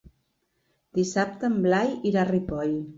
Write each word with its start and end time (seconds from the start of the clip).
Dissabte 1.01 1.51
en 1.53 1.63
Blai 1.69 1.95
irà 2.13 2.25
a 2.27 2.29
Ripoll. 2.35 2.79